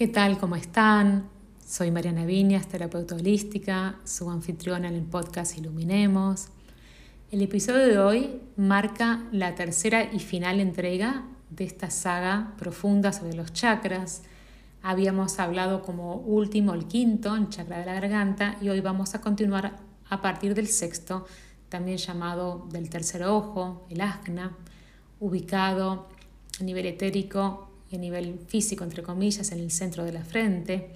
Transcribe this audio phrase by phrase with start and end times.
[0.00, 0.38] ¿Qué tal?
[0.38, 1.28] ¿Cómo están?
[1.62, 6.46] Soy Mariana Viñas, terapeuta holística, su anfitriona en el podcast Iluminemos.
[7.30, 13.34] El episodio de hoy marca la tercera y final entrega de esta saga profunda sobre
[13.34, 14.22] los chakras.
[14.80, 19.20] Habíamos hablado como último el quinto, el chakra de la garganta, y hoy vamos a
[19.20, 19.76] continuar
[20.08, 21.26] a partir del sexto,
[21.68, 24.56] también llamado del tercer ojo, el asna,
[25.20, 26.08] ubicado
[26.58, 30.92] a nivel etérico y a nivel físico, entre comillas, en el centro de la frente.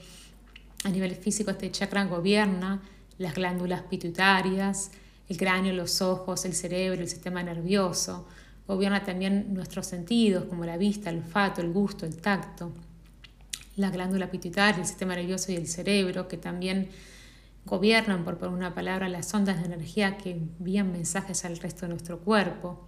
[0.84, 2.82] A nivel físico este chakra gobierna
[3.19, 4.91] las glándulas pituitarias,
[5.28, 8.27] el cráneo, los ojos, el cerebro, el sistema nervioso.
[8.66, 12.72] Gobierna también nuestros sentidos como la vista, el olfato, el gusto, el tacto.
[13.77, 16.88] La glándula pituitaria, el sistema nervioso y el cerebro, que también
[17.64, 22.20] gobiernan, por una palabra, las ondas de energía que envían mensajes al resto de nuestro
[22.20, 22.86] cuerpo.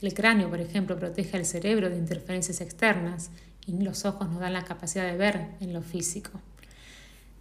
[0.00, 3.30] El cráneo, por ejemplo, protege al cerebro de interferencias externas
[3.66, 6.40] y los ojos nos dan la capacidad de ver en lo físico.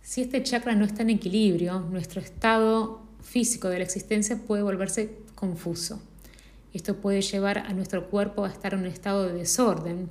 [0.01, 5.17] Si este chakra no está en equilibrio, nuestro estado físico de la existencia puede volverse
[5.35, 6.01] confuso.
[6.73, 10.09] Esto puede llevar a nuestro cuerpo a estar en un estado de desorden.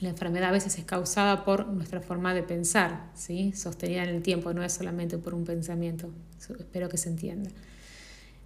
[0.00, 3.52] La enfermedad a veces es causada por nuestra forma de pensar, ¿sí?
[3.52, 6.10] sostenida en el tiempo, no es solamente por un pensamiento.
[6.38, 7.50] Espero que se entienda.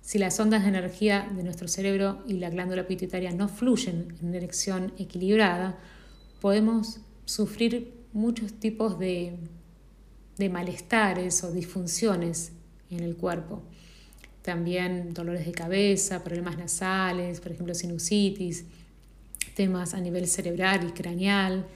[0.09, 4.33] Si las ondas de energía de nuestro cerebro y la glándula pituitaria no fluyen en
[4.33, 5.79] dirección equilibrada,
[6.41, 9.35] podemos sufrir muchos tipos de,
[10.39, 12.53] de malestares o disfunciones
[12.91, 13.63] en el cuerpo.
[14.41, 18.65] También dolores de cabeza, problemas nasales, por ejemplo sinusitis,
[19.55, 21.67] temas a nivel cerebral y craneal,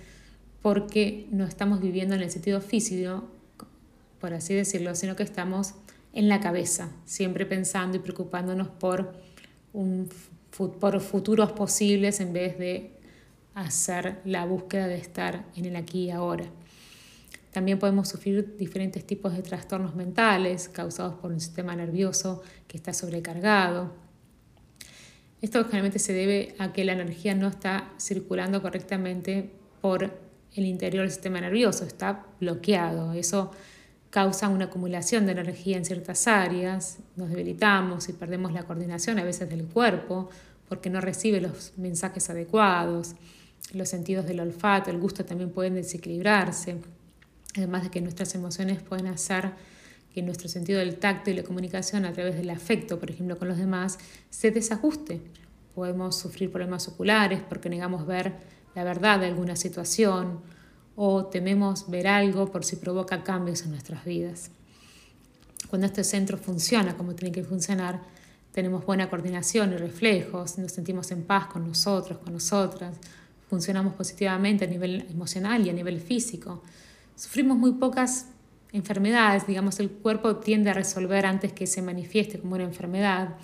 [0.63, 3.25] porque no estamos viviendo en el sentido físico,
[4.23, 5.75] por así decirlo, sino que estamos
[6.13, 9.15] en la cabeza, siempre pensando y preocupándonos por,
[9.73, 10.09] un,
[10.81, 12.99] por futuros posibles en vez de
[13.55, 16.45] hacer la búsqueda de estar en el aquí y ahora.
[17.51, 22.95] También podemos sufrir diferentes tipos de trastornos mentales causados por un sistema nervioso que está
[22.95, 23.93] sobrecargado.
[25.43, 29.51] Esto generalmente se debe a que la energía no está circulando correctamente
[29.83, 30.11] por
[30.55, 33.13] el interior del sistema nervioso, está bloqueado.
[33.13, 33.51] Eso
[34.13, 39.25] causa una acumulación de energía en ciertas áreas, nos debilitamos y perdemos la coordinación a
[39.25, 40.29] veces del cuerpo
[40.69, 43.15] porque no recibe los mensajes adecuados,
[43.73, 46.77] los sentidos del olfato, el gusto también pueden desequilibrarse,
[47.57, 49.53] además de que nuestras emociones pueden hacer
[50.13, 53.49] que nuestro sentido del tacto y la comunicación a través del afecto, por ejemplo, con
[53.49, 55.23] los demás, se desajuste.
[55.75, 58.35] Podemos sufrir problemas oculares porque negamos ver
[58.75, 60.41] la verdad de alguna situación
[60.97, 64.51] o tememos ver algo por si provoca cambios en nuestras vidas.
[65.69, 68.03] Cuando este centro funciona como tiene que funcionar,
[68.53, 72.97] tenemos buena coordinación y reflejos, nos sentimos en paz con nosotros, con nosotras,
[73.49, 76.63] funcionamos positivamente a nivel emocional y a nivel físico.
[77.17, 78.27] Sufrimos muy pocas
[78.73, 83.37] enfermedades, digamos, el cuerpo tiende a resolver antes que se manifieste como una enfermedad,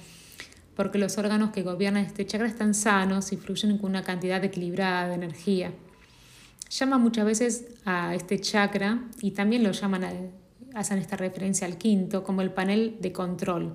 [0.77, 5.09] porque los órganos que gobiernan este chakra están sanos y fluyen con una cantidad equilibrada
[5.09, 5.73] de energía
[6.71, 10.33] llama muchas veces a este chakra y también lo llaman,
[10.75, 13.75] hacen esta referencia al quinto como el panel de control.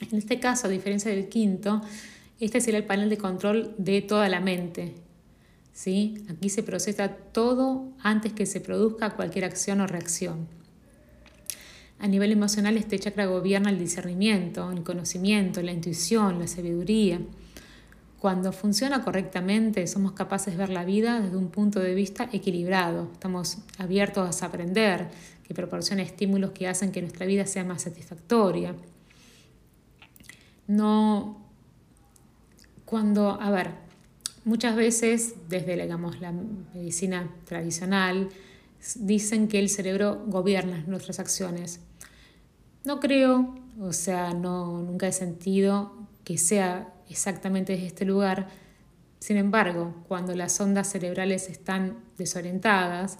[0.00, 1.80] En este caso, a diferencia del quinto,
[2.40, 4.94] este sería el panel de control de toda la mente.
[5.72, 6.24] ¿sí?
[6.30, 10.48] Aquí se procesa todo antes que se produzca cualquier acción o reacción.
[11.98, 17.20] A nivel emocional, este chakra gobierna el discernimiento, el conocimiento, la intuición, la sabiduría.
[18.24, 23.10] Cuando funciona correctamente, somos capaces de ver la vida desde un punto de vista equilibrado.
[23.12, 25.08] Estamos abiertos a aprender,
[25.46, 28.74] que proporciona estímulos que hacen que nuestra vida sea más satisfactoria.
[30.66, 31.38] No,
[32.86, 33.72] cuando, a ver,
[34.46, 38.30] muchas veces desde digamos, la medicina tradicional
[39.00, 41.80] dicen que el cerebro gobierna nuestras acciones.
[42.84, 45.92] No creo, o sea, no, nunca he sentido
[46.24, 48.48] que sea exactamente desde este lugar.
[49.18, 53.18] Sin embargo, cuando las ondas cerebrales están desorientadas,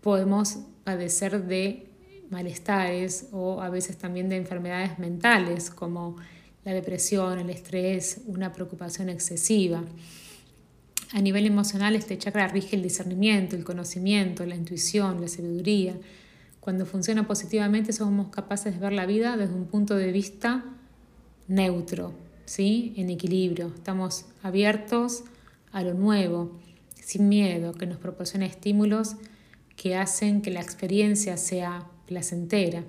[0.00, 1.88] podemos padecer de
[2.30, 6.16] malestares o a veces también de enfermedades mentales como
[6.64, 9.82] la depresión, el estrés, una preocupación excesiva.
[11.12, 15.94] A nivel emocional, este chakra rige el discernimiento, el conocimiento, la intuición, la sabiduría.
[16.60, 20.64] Cuando funciona positivamente somos capaces de ver la vida desde un punto de vista
[21.48, 22.14] neutro,
[22.52, 22.92] ¿sí?
[22.98, 23.68] en equilibrio.
[23.74, 25.24] Estamos abiertos
[25.72, 26.60] a lo nuevo,
[26.94, 29.16] sin miedo, que nos proporciona estímulos
[29.74, 32.84] que hacen que la experiencia sea placentera.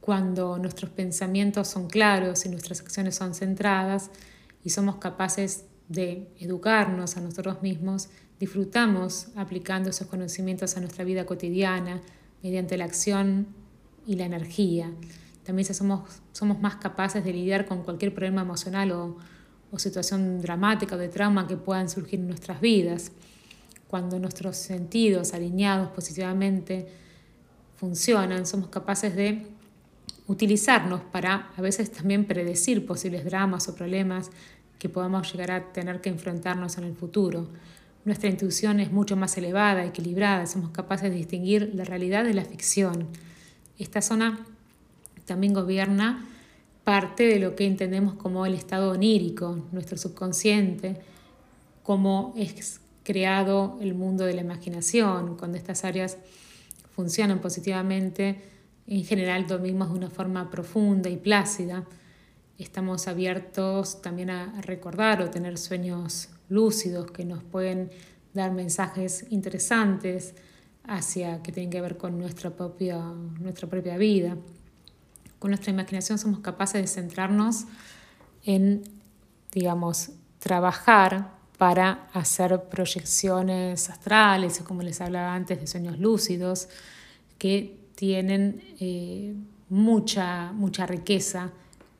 [0.00, 4.10] Cuando nuestros pensamientos son claros y nuestras acciones son centradas
[4.64, 8.08] y somos capaces de educarnos a nosotros mismos,
[8.40, 12.00] disfrutamos aplicando esos conocimientos a nuestra vida cotidiana
[12.42, 13.48] mediante la acción
[14.06, 14.90] y la energía.
[15.46, 19.16] También somos, somos más capaces de lidiar con cualquier problema emocional o,
[19.70, 23.12] o situación dramática o de trauma que puedan surgir en nuestras vidas.
[23.88, 26.88] Cuando nuestros sentidos alineados positivamente
[27.76, 29.46] funcionan, somos capaces de
[30.26, 34.30] utilizarnos para a veces también predecir posibles dramas o problemas
[34.78, 37.48] que podamos llegar a tener que enfrentarnos en el futuro.
[38.04, 42.44] Nuestra intuición es mucho más elevada, equilibrada, somos capaces de distinguir la realidad de la
[42.44, 43.08] ficción.
[43.78, 44.44] Esta zona
[45.26, 46.26] también gobierna
[46.84, 51.00] parte de lo que entendemos como el estado onírico, nuestro subconsciente,
[51.82, 56.16] cómo es creado el mundo de la imaginación, cuando estas áreas
[56.94, 58.40] funcionan positivamente,
[58.86, 61.84] en general dormimos de una forma profunda y plácida.
[62.58, 67.90] Estamos abiertos también a recordar o tener sueños lúcidos que nos pueden
[68.32, 70.34] dar mensajes interesantes
[70.84, 72.98] hacia que tienen que ver con nuestra propia,
[73.40, 74.36] nuestra propia vida.
[75.38, 77.64] Con nuestra imaginación somos capaces de centrarnos
[78.44, 78.82] en,
[79.52, 86.68] digamos, trabajar para hacer proyecciones astrales, como les hablaba antes, de sueños lúcidos,
[87.38, 89.34] que tienen eh,
[89.68, 91.50] mucha, mucha riqueza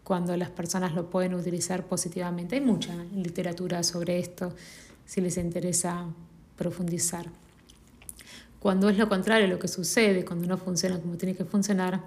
[0.04, 2.56] cuando las personas lo pueden utilizar positivamente.
[2.56, 4.54] Hay mucha literatura sobre esto,
[5.04, 6.06] si les interesa
[6.56, 7.26] profundizar.
[8.60, 12.02] Cuando es lo contrario, lo que sucede, cuando no funciona como tiene que funcionar,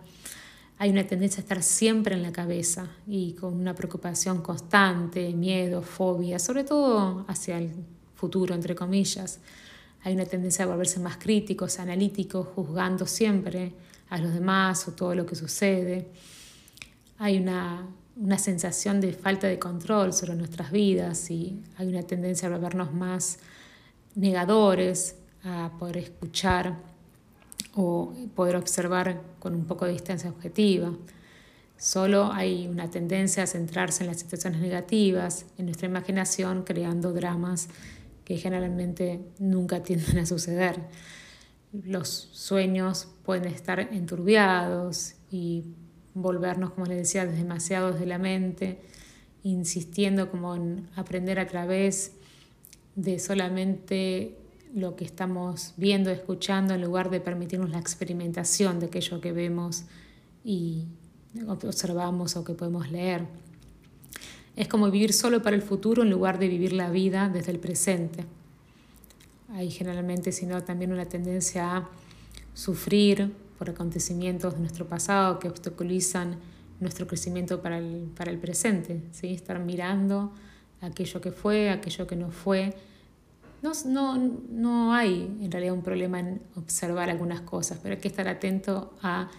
[0.79, 5.83] hay una tendencia a estar siempre en la cabeza y con una preocupación constante, miedo,
[5.83, 7.71] fobia, sobre todo hacia el
[8.15, 9.39] futuro, entre comillas.
[10.01, 13.73] Hay una tendencia a volverse más críticos, analíticos, juzgando siempre
[14.09, 16.07] a los demás o todo lo que sucede
[17.19, 17.85] hay una,
[18.37, 23.39] sensación de falta de control sobre nuestras vidas y hay una tendencia a volvernos más
[24.15, 26.77] negadores, a poder escuchar
[27.75, 30.91] o poder observar con un poco de distancia objetiva.
[31.77, 37.69] Solo hay una tendencia a centrarse en las situaciones negativas, en nuestra imaginación, creando dramas
[38.25, 40.79] que generalmente nunca tienden a suceder.
[41.71, 45.63] Los sueños pueden estar enturbiados y
[46.13, 48.81] volvernos, como les decía, demasiados de la mente,
[49.43, 52.13] insistiendo como en aprender a través
[52.95, 54.38] de solamente
[54.73, 59.83] lo que estamos viendo, escuchando, en lugar de permitirnos la experimentación de aquello que vemos
[60.43, 60.85] y
[61.47, 63.25] observamos o que podemos leer.
[64.55, 67.59] Es como vivir solo para el futuro en lugar de vivir la vida desde el
[67.59, 68.25] presente.
[69.53, 71.89] Hay generalmente, sino también una tendencia a
[72.53, 76.37] sufrir por acontecimientos de nuestro pasado que obstaculizan
[76.79, 79.33] nuestro crecimiento para el, para el presente, ¿sí?
[79.33, 80.31] estar mirando
[80.81, 82.73] aquello que fue, aquello que no fue.
[83.61, 84.17] No, no,
[84.49, 88.93] no hay en realidad un problema en observar algunas cosas, pero hay que estar atento
[89.01, 89.29] a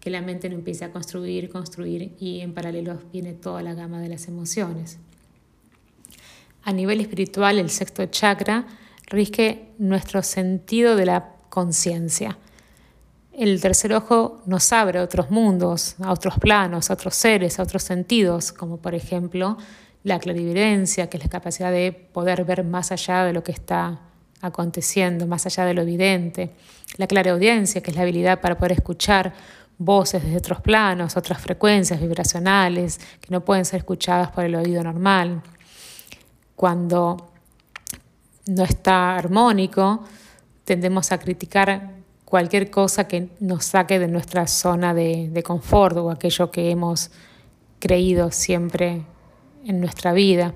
[0.00, 4.00] que la mente no empiece a construir, construir y en paralelo viene toda la gama
[4.00, 4.98] de las emociones.
[6.62, 8.66] A nivel espiritual, el sexto chakra
[9.06, 12.38] rige nuestro sentido de la conciencia.
[13.32, 17.62] El tercer ojo nos abre a otros mundos, a otros planos, a otros seres, a
[17.62, 19.58] otros sentidos, como por ejemplo
[20.06, 24.02] la clarividencia, que es la capacidad de poder ver más allá de lo que está
[24.40, 26.50] aconteciendo, más allá de lo evidente.
[26.96, 29.32] La clareaudiencia, que es la habilidad para poder escuchar
[29.78, 34.80] voces desde otros planos, otras frecuencias vibracionales que no pueden ser escuchadas por el oído
[34.84, 35.42] normal.
[36.54, 37.32] Cuando
[38.46, 40.04] no está armónico,
[40.64, 41.94] tendemos a criticar
[42.24, 47.10] cualquier cosa que nos saque de nuestra zona de, confort o aquello que hemos
[47.80, 49.04] creído siempre
[49.66, 50.54] en nuestra vida.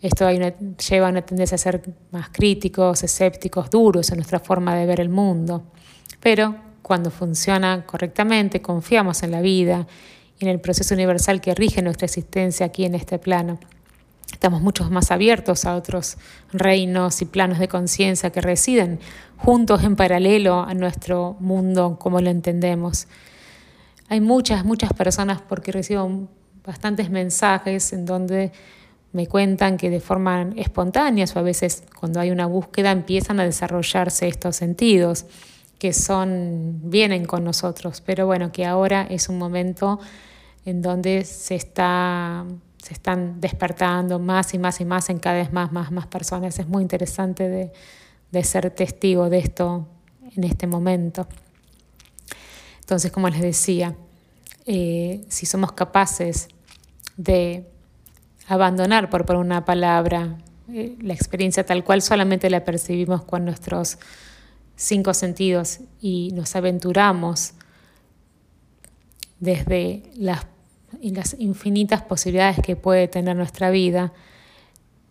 [0.00, 1.82] Esto lleva a una tendencia a ser
[2.12, 5.64] más críticos, escépticos, duros en nuestra forma de ver el mundo.
[6.20, 9.86] Pero cuando funciona correctamente, confiamos en la vida
[10.38, 13.58] y en el proceso universal que rige nuestra existencia aquí en este plano.
[14.32, 16.16] Estamos mucho más abiertos a otros
[16.52, 19.00] reinos y planos de conciencia que residen
[19.36, 23.08] juntos en paralelo a nuestro mundo como lo entendemos.
[24.08, 26.28] Hay muchas, muchas personas porque recibo
[26.68, 28.52] bastantes mensajes en donde
[29.12, 33.44] me cuentan que de forma espontánea o a veces cuando hay una búsqueda empiezan a
[33.44, 35.24] desarrollarse estos sentidos
[35.78, 39.98] que son vienen con nosotros, pero bueno, que ahora es un momento
[40.66, 42.44] en donde se está
[42.82, 46.58] se están despertando más y más y más en cada vez más, más, más personas.
[46.58, 47.72] Es muy interesante de,
[48.30, 49.86] de ser testigo de esto
[50.36, 51.26] en este momento.
[52.80, 53.94] Entonces, como les decía,
[54.70, 56.48] eh, si somos capaces
[57.18, 57.66] de
[58.46, 60.38] abandonar, por una palabra,
[60.72, 63.98] eh, la experiencia tal cual solamente la percibimos con nuestros
[64.76, 67.52] cinco sentidos y nos aventuramos
[69.40, 70.46] desde las,
[71.02, 74.12] las infinitas posibilidades que puede tener nuestra vida,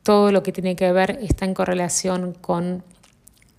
[0.04, 2.84] todo lo que tiene que ver está en correlación con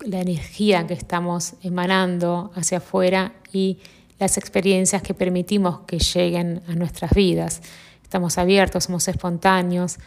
[0.01, 3.79] la energía que estamos emanando hacia afuera y
[4.19, 7.61] las experiencias que permitimos que lleguen a nuestras vidas.
[8.09, 9.99] Estamos abiertos, somos espontáneos,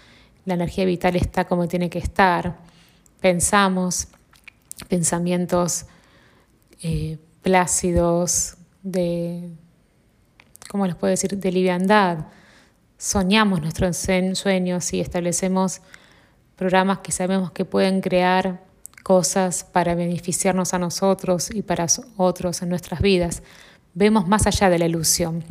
[0.45, 2.57] la energía vital está como tiene que estar,
[3.19, 4.07] pensamos
[4.89, 5.85] pensamientos
[6.81, 9.51] eh, plácidos, de,
[10.67, 12.25] ¿cómo les puedo decir?, de liviandad.
[12.97, 15.81] Soñamos nuestros sueños y establecemos
[16.55, 18.63] programas que sabemos que pueden crear
[19.03, 21.85] cosas para beneficiarnos a nosotros y para
[22.17, 23.43] otros en nuestras vidas.
[23.93, 25.43] Vemos más allá de la ilusión.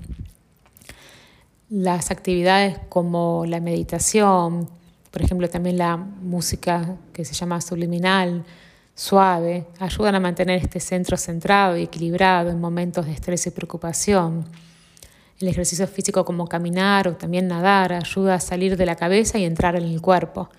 [1.70, 4.68] Las actividades como la meditación,
[5.12, 8.44] por ejemplo también la música que se llama subliminal,
[8.96, 14.46] suave, ayudan a mantener este centro centrado y equilibrado en momentos de estrés y preocupación.
[15.38, 19.44] El ejercicio físico como caminar o también nadar ayuda a salir de la cabeza y
[19.44, 20.50] entrar en el cuerpo.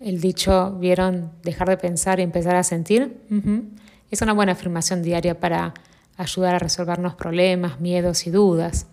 [0.00, 1.30] El dicho, ¿vieron?
[1.42, 3.20] Dejar de pensar y empezar a sentir.
[4.10, 5.74] Es una buena afirmación diaria para
[6.16, 8.86] ayudar a resolvernos problemas, miedos y dudas.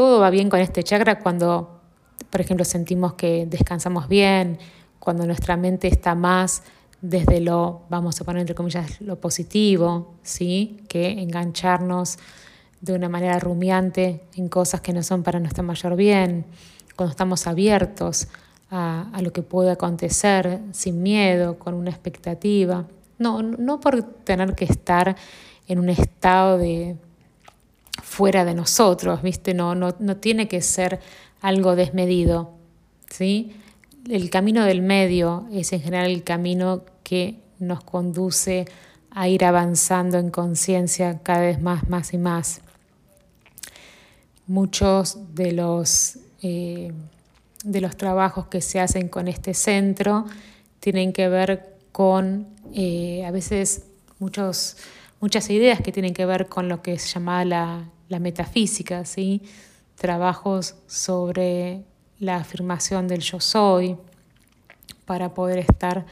[0.00, 1.78] Todo va bien con este chakra cuando,
[2.30, 4.58] por ejemplo, sentimos que descansamos bien,
[4.98, 6.62] cuando nuestra mente está más
[7.02, 10.80] desde lo, vamos a poner entre comillas, lo positivo, ¿sí?
[10.88, 12.18] que engancharnos
[12.80, 16.46] de una manera rumiante en cosas que no son para nuestro mayor bien,
[16.96, 18.28] cuando estamos abiertos
[18.70, 22.86] a, lo que puede acontecer sin miedo, con una expectativa.
[23.18, 25.14] No, no por tener que estar
[25.68, 26.96] en un estado de
[28.10, 29.54] fuera de nosotros, ¿viste?
[29.54, 30.98] No, no, no tiene que ser
[31.40, 32.50] algo desmedido,
[33.08, 33.52] ¿sí?
[34.08, 38.64] El camino del medio es en general el camino que nos conduce
[39.12, 42.62] a ir avanzando en conciencia cada vez más, más y más.
[44.48, 46.92] Muchos de los eh,
[47.62, 50.24] de los trabajos que se hacen con este centro
[50.80, 53.84] tienen que ver con eh, a veces
[54.18, 54.78] muchos,
[55.20, 57.44] muchas ideas que tienen que ver con lo que se llama
[58.10, 59.40] la, metafísica, ¿sí?
[59.94, 61.84] trabajos sobre
[62.18, 63.96] la afirmación del yo soy
[65.06, 66.04] para poder estar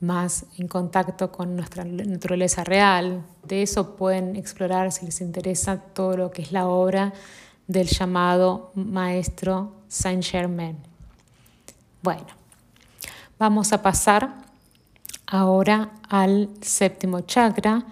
[0.00, 3.24] más en contacto con nuestra naturaleza real.
[3.42, 7.12] De eso pueden explorar si les interesa todo lo que es la obra
[7.66, 10.76] del llamado maestro Saint Germain.
[12.02, 12.26] Bueno,
[13.38, 14.34] vamos a pasar
[15.26, 17.84] ahora al séptimo chakra,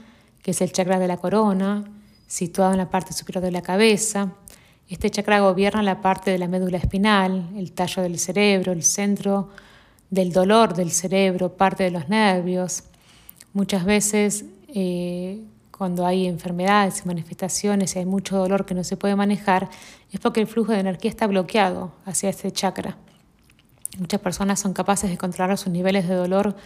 [0.42, 1.84] que es el chakra de la corona,
[2.32, 4.32] situado en la parte superior de la cabeza.
[4.88, 9.50] Este chakra gobierna la parte de la médula espinal, el tallo del cerebro, el centro
[10.08, 12.84] del dolor del cerebro, parte de los nervios.
[13.52, 18.96] Muchas veces eh, cuando hay enfermedades y manifestaciones y hay mucho dolor que no se
[18.96, 19.68] puede manejar,
[20.10, 22.96] es porque el flujo de energía está bloqueado hacia este chakra.
[23.98, 26.56] Muchas personas son capaces de controlar sus niveles de dolor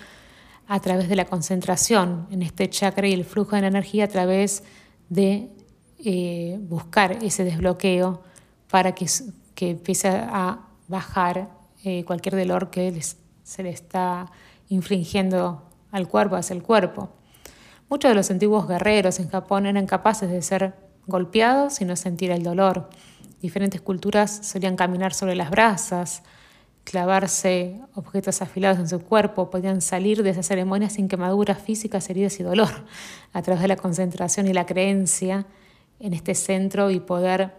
[0.69, 4.63] a través de la concentración en este chakra y el flujo de energía a través
[5.09, 5.56] de
[6.05, 8.23] eh, buscar ese desbloqueo
[8.71, 9.07] para que,
[9.55, 11.49] que empiece a bajar
[11.85, 13.01] eh, cualquier dolor que
[13.43, 14.31] se le está
[14.69, 15.63] infringiendo
[15.93, 17.11] al cuerpo, hacia el cuerpo.
[17.89, 20.75] Muchos de los antiguos guerreros en Japón eran capaces de ser
[21.07, 22.91] golpeados y no sentir el dolor.
[23.41, 26.23] Diferentes culturas solían caminar sobre las brasas,
[26.83, 32.39] clavarse objetos afilados en su cuerpo, podían salir de esa ceremonia sin quemaduras físicas, heridas
[32.41, 32.71] y dolor,
[33.33, 35.47] a través de la concentración y la creencia
[36.01, 37.53] en este centro y poder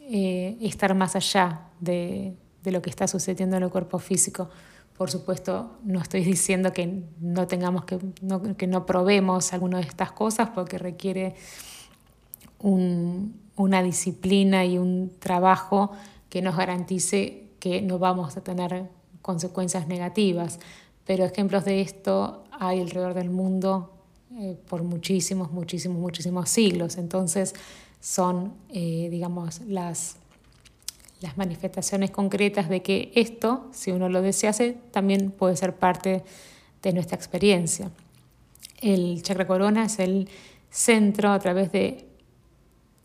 [0.00, 4.50] eh, estar más allá de, de lo que está sucediendo en el cuerpo físico.
[4.96, 9.84] Por supuesto, no estoy diciendo que no tengamos que no, que no probemos alguna de
[9.84, 11.34] estas cosas porque requiere
[12.58, 15.92] una disciplina y un trabajo
[16.28, 18.88] que nos garantice que no vamos a tener
[19.22, 20.58] consecuencias negativas.
[21.04, 23.95] Pero ejemplos de esto hay alrededor del mundo
[24.34, 26.96] eh, por muchísimos, muchísimos, muchísimos siglos.
[26.96, 27.54] Entonces
[28.00, 30.16] son, eh, digamos, las
[31.20, 36.22] las manifestaciones concretas de que esto, si uno lo desease, también puede ser parte
[36.82, 37.90] de nuestra experiencia.
[38.80, 40.28] El chakra corona es el
[40.70, 42.06] centro a través de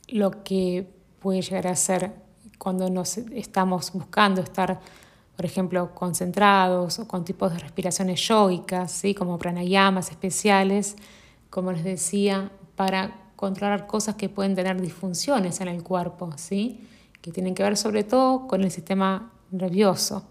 [0.10, 0.86] lo que
[1.20, 2.12] puede llegar a ser
[2.58, 4.82] cuando nos estamos buscando estar,
[5.36, 9.16] por ejemplo, concentrados o con tipos de respiraciones yógicas, ¿sí?
[9.16, 10.96] como pranayamas especiales,
[11.50, 16.88] como les decía, para controlar cosas que pueden tener disfunciones en el cuerpo, ¿sí?
[17.22, 20.24] que tienen que ver sobre todo con el sistema nervioso,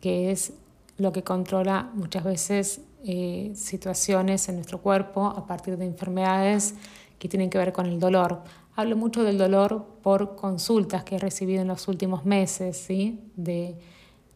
[0.00, 0.52] que es
[0.98, 6.74] lo que controla muchas veces eh, situaciones en nuestro cuerpo a partir de enfermedades
[7.18, 8.42] que tienen que ver con el dolor.
[8.74, 13.30] Hablo mucho del dolor por consultas que he recibido en los últimos meses, ¿sí?
[13.36, 13.78] de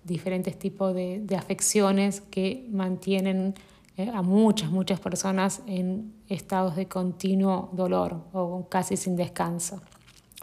[0.05, 3.55] diferentes tipos de, afecciones que mantienen
[3.97, 9.81] eh, a muchas, muchas personas en estados de continuo dolor o casi sin descanso.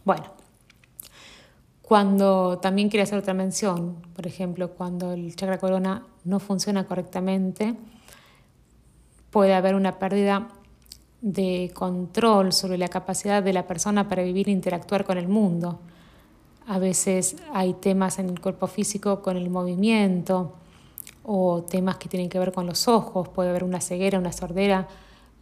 [0.04, 0.26] Bueno,
[1.82, 7.76] cuando también quiero hacer otra mención, por ejemplo, cuando el chakra corona no funciona correctamente,
[9.32, 10.50] puede haber una pérdida
[11.22, 15.80] de control sobre la capacidad de la persona para vivir e interactuar con el mundo.
[16.68, 20.54] A veces hay temas en el cuerpo físico con el movimiento
[21.24, 24.86] o temas que tienen que ver con los ojos, puede haber una ceguera, una sordera,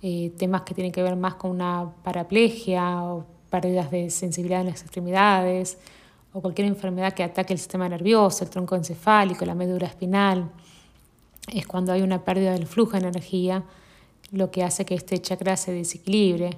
[0.03, 4.67] eh, temas que tienen que ver más con una paraplegia o pérdidas de sensibilidad en
[4.67, 5.79] las extremidades
[6.32, 10.51] o cualquier enfermedad que ataque el sistema nervioso, el tronco encefálico, la médula espinal.
[11.51, 13.63] Es cuando hay una pérdida del flujo de energía
[14.32, 16.51] lo que hace que este chakra se desequilibre.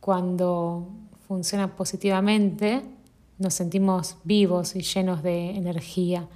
[0.00, 0.86] Cuando
[1.26, 2.82] funciona positivamente,
[3.40, 6.28] nos sentimos vivos y llenos de energía.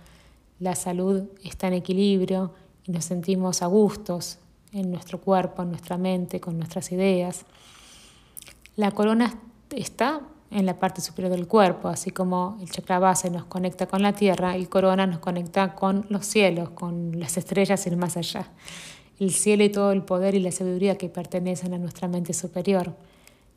[0.59, 2.53] La salud está en equilibrio
[2.85, 4.39] y nos sentimos a gustos
[4.73, 7.45] en nuestro cuerpo, en nuestra mente, con nuestras ideas.
[8.75, 9.39] La corona
[9.71, 14.03] está en la parte superior del cuerpo, así como el chakra base nos conecta con
[14.03, 18.17] la tierra, el corona nos conecta con los cielos, con las estrellas y el más
[18.17, 18.49] allá
[19.21, 22.95] el cielo y todo el poder y la sabiduría que pertenecen a nuestra mente superior.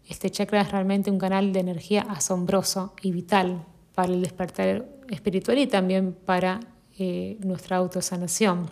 [0.07, 5.57] Este chakra es realmente un canal de energía asombroso y vital para el despertar espiritual
[5.57, 6.59] y también para
[6.97, 8.69] eh, nuestra autosanación.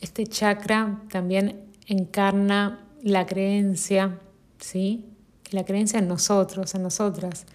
[0.00, 4.18] Este chakra también encarna la creencia,
[4.58, 5.06] ¿sí?
[5.50, 7.46] La creencia en nosotros, en nosotras,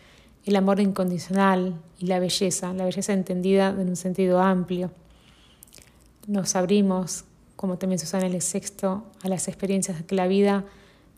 [0.45, 4.91] el amor incondicional y la belleza, la belleza entendida en un sentido amplio
[6.27, 7.25] nos abrimos,
[7.65, 10.65] como también se usa en el sexto, a las experiencias que la vida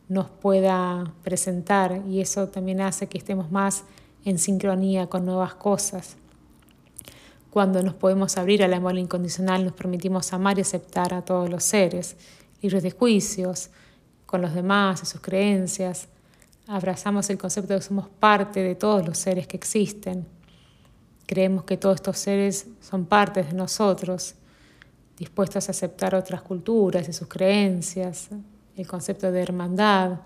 [0.08, 3.84] nos pueda presentar y eso también hace que estemos más
[4.24, 6.16] en sincronía con nuevas cosas.
[7.50, 11.64] Cuando nos podemos abrir al amor incondicional, nos permitimos amar y aceptar a todos los
[11.64, 12.16] seres,
[12.62, 13.68] libres de juicios,
[14.24, 16.08] con los demás y sus creencias.
[16.66, 20.24] Abrazamos el concepto de que somos parte de todos los seres que existen.
[21.26, 24.34] Creemos que todos estos seres son partes de nosotros
[25.18, 28.28] dispuestos a aceptar otras culturas y sus creencias,
[28.76, 30.20] el concepto de hermandad.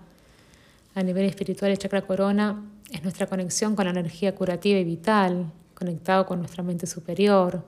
[0.93, 5.51] A nivel espiritual, el chakra corona es nuestra conexión con la energía curativa y vital,
[5.73, 7.65] conectado con nuestra mente superior,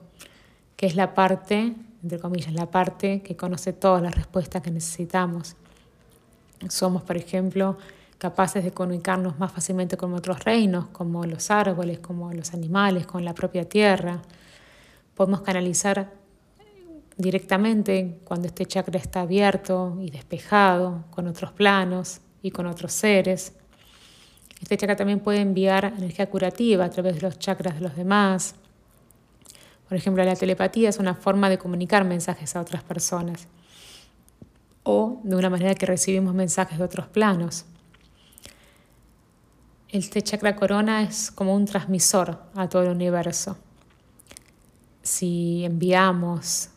[0.76, 5.56] que es la parte, entre comillas, la parte que conoce todas las respuestas que necesitamos.
[6.68, 7.76] Somos, por ejemplo,
[8.18, 13.24] capaces de comunicarnos más fácilmente con otros reinos, como los árboles, como los animales, con
[13.24, 14.22] la propia tierra.
[15.14, 16.12] Podemos canalizar
[17.16, 23.54] directamente cuando este chakra está abierto y despejado con otros planos y con otros seres.
[24.60, 28.54] Este chakra también puede enviar energía curativa a través de los chakras de los demás.
[29.88, 33.46] Por ejemplo, la telepatía es una forma de comunicar mensajes a otras personas
[34.82, 37.64] o de una manera que recibimos mensajes de otros planos.
[39.88, 43.56] Este chakra corona es como un transmisor a todo el universo.
[45.02, 46.70] Si enviamos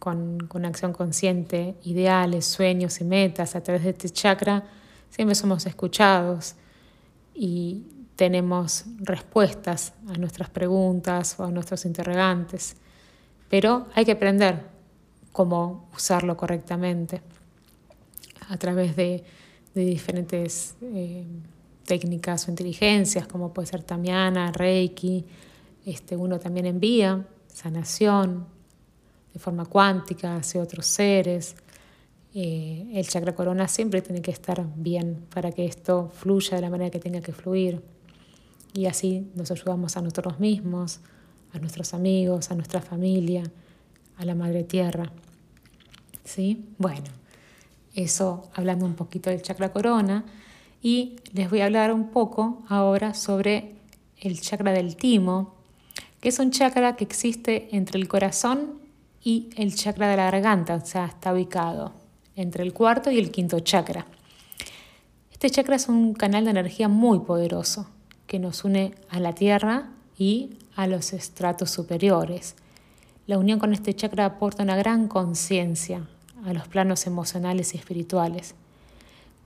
[0.00, 4.64] con, con acción consciente, ideales, sueños y metas a través de este chakra,
[5.10, 6.56] siempre somos escuchados
[7.34, 7.84] y
[8.16, 12.76] tenemos respuestas a nuestras preguntas o a nuestros interrogantes.
[13.48, 14.64] Pero hay que aprender
[15.32, 17.22] cómo usarlo correctamente
[18.48, 19.24] a través de,
[19.74, 21.24] diferentes eh,
[21.86, 25.24] técnicas o inteligencias, como puede ser Tamiana, Reiki.
[25.86, 28.46] Este, uno también envía sanación,
[29.32, 31.54] de forma cuántica hacia otros seres.
[32.34, 36.70] Eh, el chakra corona siempre tiene que estar bien para que esto fluya de la
[36.70, 37.82] manera que tenga que fluir.
[38.72, 41.00] Y así nos ayudamos a nosotros mismos,
[41.52, 43.42] a nuestros amigos, a nuestra familia,
[44.16, 45.10] a la Madre Tierra.
[46.24, 46.66] ¿Sí?
[46.78, 47.06] Bueno,
[47.94, 50.24] eso hablando un poquito del chakra corona.
[50.82, 53.74] Y les voy a hablar un poco ahora sobre
[54.18, 55.54] el chakra del timo,
[56.20, 58.79] que es un chakra que existe entre el corazón
[59.22, 61.92] y el chakra de la garganta, o sea, está ubicado
[62.36, 64.06] entre el cuarto y el quinto chakra.
[65.30, 67.86] Este chakra es un canal de energía muy poderoso
[68.26, 72.56] que nos une a la tierra y a los estratos superiores.
[73.26, 76.06] La unión con este chakra aporta una gran conciencia
[76.44, 78.54] a los planos emocionales y espirituales.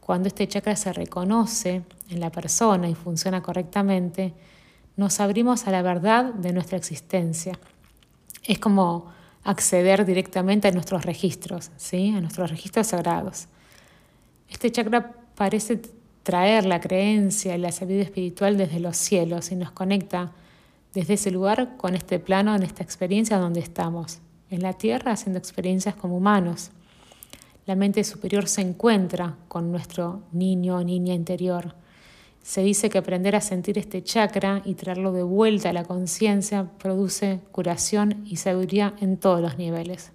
[0.00, 4.34] Cuando este chakra se reconoce en la persona y funciona correctamente,
[4.96, 7.58] nos abrimos a la verdad de nuestra existencia
[8.44, 9.06] es como
[9.44, 12.14] acceder directamente a nuestros registros, ¿sí?
[12.16, 13.46] a nuestros registros sagrados.
[14.48, 15.80] Este chakra parece
[16.22, 20.32] traer la creencia y la sabiduría espiritual desde los cielos y nos conecta
[20.94, 24.18] desde ese lugar con este plano, en esta experiencia donde estamos,
[24.50, 26.70] en la tierra haciendo experiencias como humanos.
[27.66, 31.74] La mente superior se encuentra con nuestro niño o niña interior.
[32.44, 36.68] Se dice que aprender a sentir este chakra y traerlo de vuelta a la conciencia
[36.78, 40.12] produce curación y sabiduría en todos los niveles.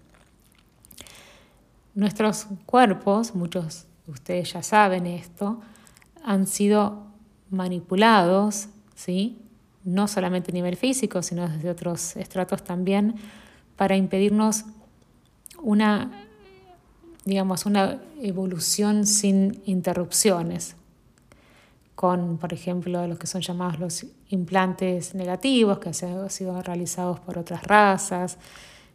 [1.96, 5.60] Nuestros cuerpos, muchos de ustedes ya saben esto,
[6.24, 7.08] han sido
[7.50, 9.40] manipulados, ¿sí?
[9.84, 13.16] no solamente a nivel físico, sino desde otros estratos también,
[13.76, 14.66] para impedirnos
[15.64, 16.12] una,
[17.26, 20.76] digamos, una evolución sin interrupciones,
[22.00, 27.38] con, por ejemplo, los que son llamados los implantes negativos, que han sido realizados por
[27.38, 28.38] otras razas,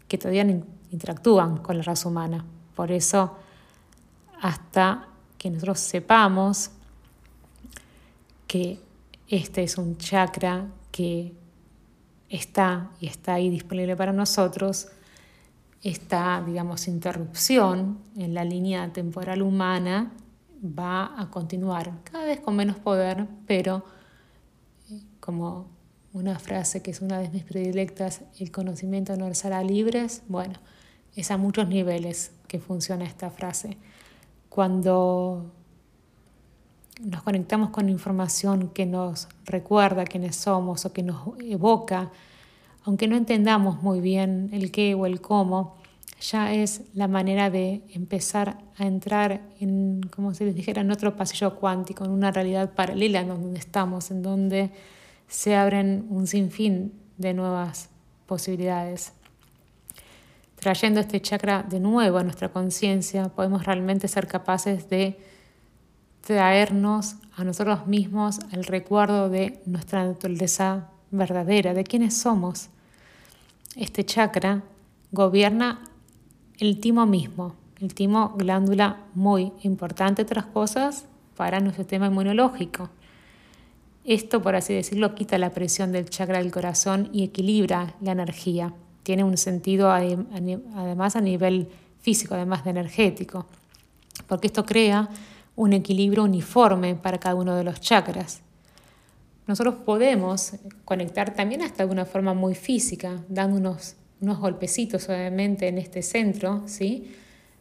[0.09, 0.47] que todavía
[0.90, 2.47] interactúan con la raza humana.
[2.75, 3.37] Por eso,
[4.40, 6.71] hasta que nosotros sepamos
[8.47, 8.81] que
[9.29, 11.35] este es un chakra que
[12.31, 14.88] está y está ahí disponible para nosotros,
[15.83, 20.11] esta, digamos, interrupción en la línea temporal humana
[20.64, 23.85] va a continuar, cada vez con menos poder, pero
[24.90, 25.66] eh, como
[26.12, 30.55] una frase que es una de mis predilectas, el conocimiento nos hará libres, bueno,
[31.16, 33.77] es a muchos niveles que funciona esta frase.
[34.48, 35.53] Cuando
[37.03, 42.11] nos conectamos con información que nos recuerda quiénes somos o que nos evoca,
[42.85, 45.77] aunque no entendamos muy bien el qué o el cómo,
[46.20, 51.16] ya es la manera de empezar a entrar en, como se les dijera, en otro
[51.16, 54.70] pasillo cuántico, en una realidad paralela en donde estamos, en donde
[55.29, 57.90] se abren un sinfín de nuevas
[58.27, 59.12] posibilidades.
[60.57, 65.18] Trayendo este chakra de nuevo a nuestra conciencia, podemos realmente ser capaces de
[66.22, 72.70] traernos a nosotros mismos el recuerdo de nuestra naturaleza verdadera, de quiénes somos.
[73.77, 74.62] Este chakra
[75.12, 75.81] gobierna
[76.66, 82.90] el timo mismo, el timo glándula muy importante, otras cosas, para nuestro sistema inmunológico.
[84.05, 88.72] Esto, por así decirlo, quita la presión del chakra del corazón y equilibra la energía.
[89.03, 91.68] Tiene un sentido además a nivel
[92.00, 93.46] físico, además de energético,
[94.29, 95.09] porque esto crea
[95.57, 98.42] un equilibrio uniforme para cada uno de los chakras.
[99.46, 100.53] Nosotros podemos
[100.85, 103.57] conectar también hasta de una forma muy física, dando
[104.24, 107.12] unos, golpecitos obviamente en este centro, ¿sí?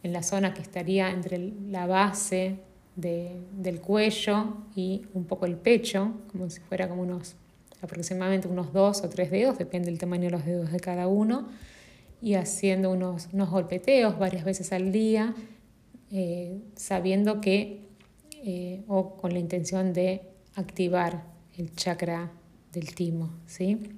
[0.01, 2.57] en la zona que estaría entre la base
[2.95, 7.35] del cuello y un poco el pecho, como si fuera como unos
[7.81, 11.49] aproximadamente unos dos o tres dedos, depende del tamaño de los dedos de cada uno,
[12.21, 15.35] y haciendo unos, unos golpeteos varias veces al día,
[16.11, 17.81] eh, sabiendo que
[18.45, 20.21] eh, o con la intención de
[20.55, 21.23] activar
[21.57, 22.31] el chakra
[22.71, 23.29] del timo.
[23.47, 23.97] ¿sí?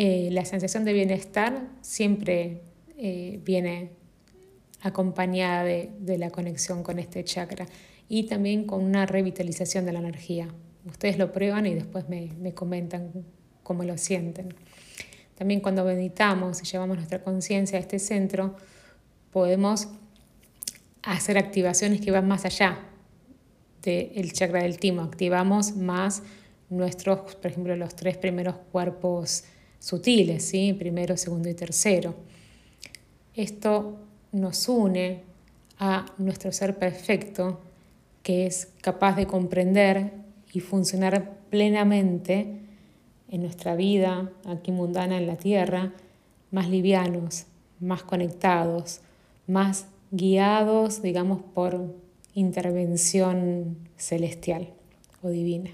[0.00, 2.62] Eh, la sensación de bienestar siempre
[2.96, 3.90] eh, viene
[4.80, 7.66] acompañada de, la conexión con este chakra
[8.08, 10.54] y también con una revitalización de la energía.
[10.84, 13.10] Ustedes lo prueban y después me, me comentan
[13.64, 14.54] cómo lo sienten.
[15.34, 18.54] También cuando meditamos y llevamos nuestra conciencia a este centro,
[19.32, 19.88] podemos
[21.02, 22.78] hacer activaciones que van más allá
[23.82, 25.02] del chakra del timo.
[25.02, 26.22] Activamos más
[26.70, 29.42] nuestros, por ejemplo, los tres primeros cuerpos
[29.78, 30.72] sutiles, ¿sí?
[30.72, 32.14] primero, segundo y tercero.
[33.34, 33.98] Esto
[34.32, 35.22] nos une
[35.78, 37.60] a nuestro ser perfecto,
[38.22, 40.12] que es capaz de comprender
[40.52, 42.60] y funcionar plenamente
[43.30, 45.92] en nuestra vida aquí mundana en la tierra,
[46.50, 47.46] más livianos,
[47.80, 49.00] más conectados,
[49.46, 51.94] más guiados, digamos, por
[52.34, 54.68] intervención celestial
[55.22, 55.70] o divina.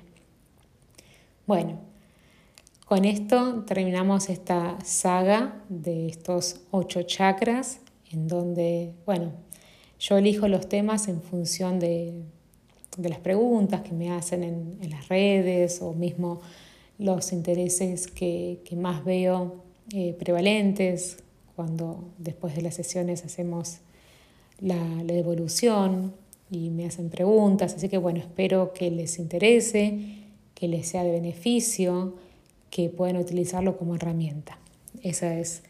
[1.46, 1.78] Bueno,
[2.94, 7.80] con esto terminamos esta saga de estos ocho chakras,
[8.12, 9.32] en donde, bueno,
[9.98, 12.12] yo elijo los temas en función de,
[12.98, 16.40] las preguntas que me hacen en, las redes o mismo
[17.00, 19.56] los intereses que, más veo
[19.92, 21.16] eh, prevalentes
[21.56, 23.78] cuando después de las sesiones hacemos
[24.60, 26.14] la, devolución
[26.48, 29.98] y me hacen preguntas, así que bueno, espero que les interese,
[30.54, 32.22] que les sea de beneficio,
[32.74, 34.58] que puedan utilizarlo como herramienta.
[35.00, 35.62] Esa es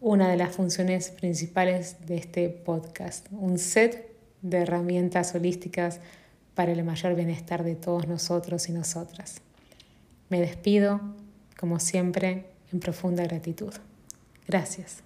[0.00, 6.00] una de las funciones principales de este podcast, un set de herramientas holísticas
[6.56, 9.40] para el mayor bienestar de todos nosotros y nosotras.
[10.30, 11.00] Me despido,
[11.56, 13.74] como siempre, en profunda gratitud.
[14.48, 15.04] Gracias.